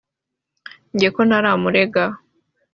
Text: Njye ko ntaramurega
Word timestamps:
Njye 0.93 1.09
ko 1.15 1.21
ntaramurega 1.27 2.03